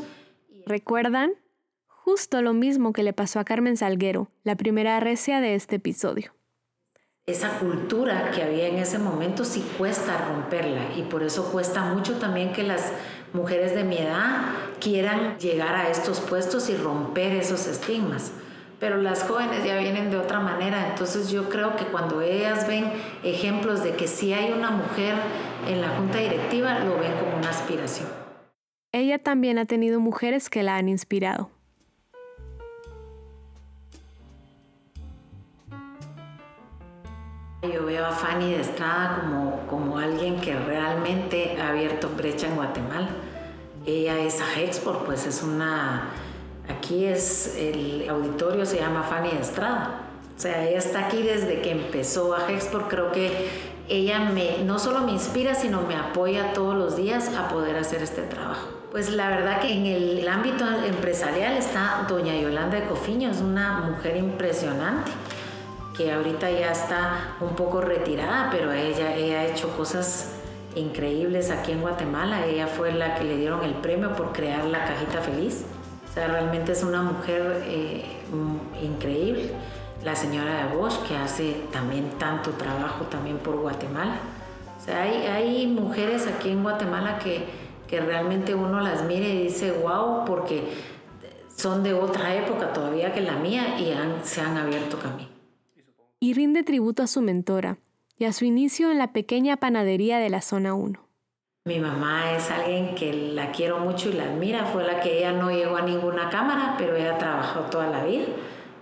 [0.66, 1.32] ¿Recuerdan?
[1.88, 6.34] Justo lo mismo que le pasó a Carmen Salguero, la primera recia de este episodio
[7.30, 12.18] esa cultura que había en ese momento sí cuesta romperla y por eso cuesta mucho
[12.18, 12.92] también que las
[13.34, 14.42] mujeres de mi edad
[14.80, 18.32] quieran llegar a estos puestos y romper esos estigmas.
[18.80, 22.86] Pero las jóvenes ya vienen de otra manera, entonces yo creo que cuando ellas ven
[23.24, 25.16] ejemplos de que sí hay una mujer
[25.68, 28.08] en la junta directiva, lo ven como una aspiración.
[28.94, 31.52] Ella también ha tenido mujeres que la han inspirado.
[37.62, 42.56] Yo veo a Fanny de Estrada como, como alguien que realmente ha abierto brecha en
[42.56, 43.10] Guatemala.
[43.86, 46.08] Ella es a Export, pues es una...
[46.70, 50.04] Aquí es, el auditorio se llama Fanny de Estrada.
[50.38, 53.50] O sea, ella está aquí desde que empezó a Export, creo que
[53.90, 58.02] ella me, no solo me inspira, sino me apoya todos los días a poder hacer
[58.02, 58.70] este trabajo.
[58.92, 63.80] Pues la verdad que en el ámbito empresarial está doña Yolanda de Cofiño, es una
[63.80, 65.12] mujer impresionante
[66.00, 70.32] que ahorita ya está un poco retirada, pero ella, ha hecho cosas
[70.74, 72.46] increíbles aquí en Guatemala.
[72.46, 75.66] Ella fue la que le dieron el premio por crear la cajita feliz.
[76.10, 78.06] O sea, realmente es una mujer eh,
[78.82, 79.52] increíble.
[80.02, 84.20] La señora de Bosch, que hace también tanto trabajo también por Guatemala.
[84.80, 87.44] O sea, hay, mujeres aquí en Guatemala que,
[87.90, 90.64] que realmente uno las mire y dice, wow, porque
[91.58, 93.94] son de otra época todavía que la mía y
[94.24, 95.39] se han abierto camino.
[96.22, 97.78] Y rinde tributo a su mentora
[98.18, 101.00] y a su inicio en la pequeña panadería de la zona 1.
[101.64, 104.66] Mi mamá es alguien que la quiero mucho y la admira.
[104.66, 108.26] Fue la que ella no llegó a ninguna cámara, pero ella trabajó toda la vida.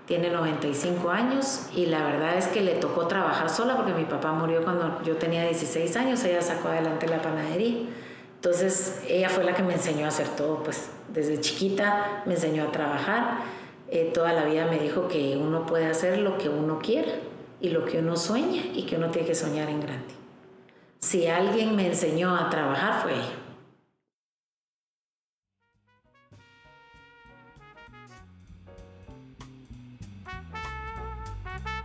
[0.07, 4.31] Tiene 95 años y la verdad es que le tocó trabajar sola porque mi papá
[4.31, 6.23] murió cuando yo tenía 16 años.
[6.23, 7.81] Ella sacó adelante la panadería.
[8.33, 10.63] Entonces ella fue la que me enseñó a hacer todo.
[10.63, 13.41] Pues desde chiquita me enseñó a trabajar.
[13.89, 17.11] Eh, toda la vida me dijo que uno puede hacer lo que uno quiera
[17.59, 20.13] y lo que uno sueña y que uno tiene que soñar en grande.
[20.99, 23.47] Si alguien me enseñó a trabajar fue ella.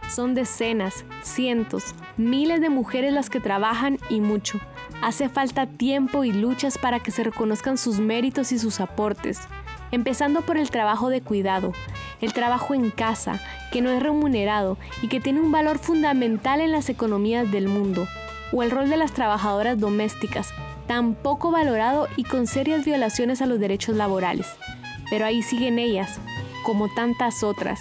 [0.09, 4.61] Son decenas, cientos, miles de mujeres las que trabajan y mucho.
[5.01, 9.41] Hace falta tiempo y luchas para que se reconozcan sus méritos y sus aportes,
[9.93, 11.73] empezando por el trabajo de cuidado,
[12.21, 13.41] el trabajo en casa,
[13.71, 18.09] que no es remunerado y que tiene un valor fundamental en las economías del mundo,
[18.53, 20.51] o el rol de las trabajadoras domésticas,
[20.89, 24.47] tan poco valorado y con serias violaciones a los derechos laborales.
[25.11, 26.19] Pero ahí siguen ellas,
[26.65, 27.81] como tantas otras.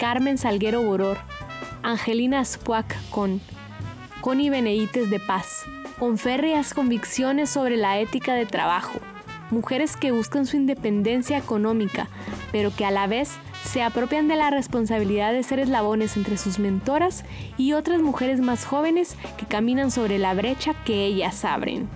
[0.00, 1.18] Carmen Salguero Boror,
[1.82, 3.40] Angelina Spuac con
[4.20, 5.64] Connie Beneites de Paz,
[5.98, 8.98] con férreas convicciones sobre la ética de trabajo,
[9.52, 12.08] mujeres que buscan su independencia económica,
[12.50, 13.30] pero que a la vez
[13.64, 17.24] se apropian de la responsabilidad de ser eslabones entre sus mentoras
[17.56, 21.88] y otras mujeres más jóvenes que caminan sobre la brecha que ellas abren.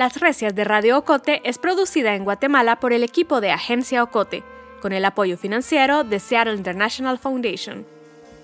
[0.00, 4.42] Las Recias de Radio Ocote es producida en Guatemala por el equipo de Agencia Ocote,
[4.80, 7.84] con el apoyo financiero de Seattle International Foundation.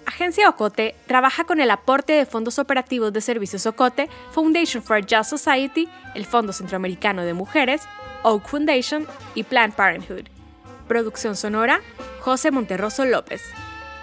[0.04, 5.00] Agencia Ocote trabaja con el aporte de fondos operativos de servicios Ocote, Foundation for a
[5.00, 7.88] Just Society, el Fondo Centroamericano de Mujeres,
[8.22, 10.26] Oak Foundation y Planned Parenthood.
[10.86, 11.80] Producción sonora,
[12.20, 13.42] José Monterroso López.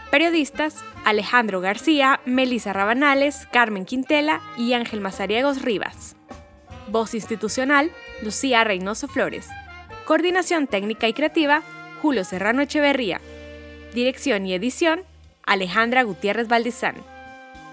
[0.10, 6.13] Periodistas, Alejandro García, Melissa Rabanales, Carmen Quintela y Ángel Mazariegos Rivas.
[6.94, 7.90] Voz institucional,
[8.22, 9.50] Lucía Reynoso Flores.
[10.06, 11.64] Coordinación técnica y creativa,
[12.04, 13.20] Julio Serrano Echeverría.
[13.96, 15.02] Dirección y edición,
[15.44, 16.98] Alejandra Gutiérrez Valdizán.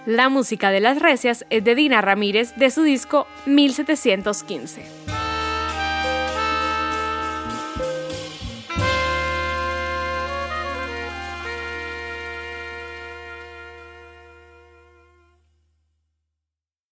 [0.07, 5.20] La música de las recias es de Dina Ramírez de su disco 1715.